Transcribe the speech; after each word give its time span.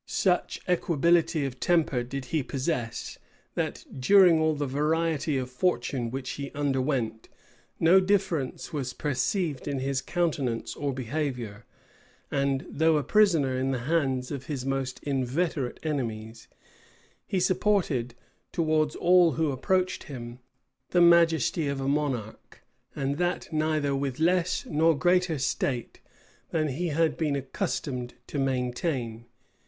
Such 0.07 0.59
equability 0.67 1.45
of 1.45 1.59
temper 1.59 2.01
did 2.01 2.25
he 2.33 2.41
possess, 2.41 3.19
that, 3.53 3.85
during 3.99 4.39
all 4.39 4.55
the 4.55 4.65
variety 4.65 5.37
of 5.37 5.51
fortune 5.51 6.09
which 6.09 6.31
he 6.31 6.49
underwent, 6.53 7.29
no 7.79 7.99
difference 7.99 8.73
was 8.73 8.93
perceived 8.93 9.67
in 9.67 9.77
his 9.77 10.01
countenance 10.01 10.75
or 10.75 10.91
behavior; 10.91 11.65
and 12.31 12.65
though 12.67 12.97
a 12.97 13.03
prisoner 13.03 13.55
in 13.55 13.69
the 13.69 13.77
hands 13.85 14.31
of 14.31 14.47
his 14.47 14.65
most 14.65 14.99
inveterate 15.03 15.79
enemies, 15.83 16.47
he 17.27 17.39
supported, 17.39 18.15
towards 18.51 18.95
all 18.95 19.33
who 19.33 19.51
approached 19.51 20.05
him, 20.05 20.39
the 20.89 20.99
majesty 21.01 21.67
of 21.67 21.79
a 21.79 21.87
monarch; 21.87 22.63
and 22.95 23.19
that 23.19 23.53
neither 23.53 23.95
with 23.95 24.19
less 24.19 24.65
nor 24.65 24.97
greater 24.97 25.37
state 25.37 25.99
than 26.49 26.69
he 26.69 26.87
had 26.87 27.15
been 27.17 27.35
accustomed 27.35 28.15
to 28.25 28.39
maintain. 28.39 29.25